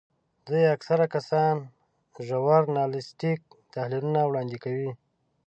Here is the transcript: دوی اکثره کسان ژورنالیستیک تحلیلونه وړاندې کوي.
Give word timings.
دوی 0.47 0.63
اکثره 0.75 1.05
کسان 1.15 1.55
ژورنالیستیک 2.27 3.41
تحلیلونه 3.73 4.21
وړاندې 4.25 4.57
کوي. 4.63 4.91